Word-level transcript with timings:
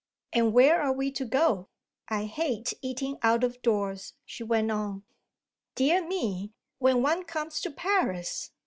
"And 0.33 0.51
where 0.51 0.81
are 0.81 0.91
we 0.93 1.11
to 1.11 1.25
go? 1.25 1.67
I 2.09 2.25
hate 2.25 2.73
eating 2.81 3.17
out 3.21 3.43
of 3.43 3.61
doors," 3.61 4.15
she 4.25 4.41
went 4.41 4.71
on. 4.71 5.03
"Dear 5.75 6.03
me, 6.07 6.53
when 6.79 7.03
one 7.03 7.21
comes 7.23 7.61
to 7.61 7.69
Paris 7.69 8.49